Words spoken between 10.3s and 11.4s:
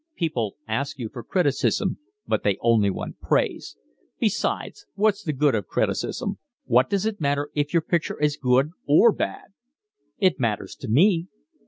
matters to me."